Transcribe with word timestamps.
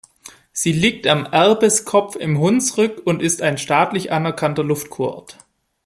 Sie 0.51 0.71
liegt 0.71 1.05
am 1.05 1.27
Erbeskopf 1.27 2.15
im 2.15 2.39
Hunsrück 2.39 3.03
und 3.05 3.21
ist 3.21 3.39
ein 3.43 3.59
staatlich 3.59 4.11
anerkannter 4.11 4.63
Luftkurort. 4.63 5.37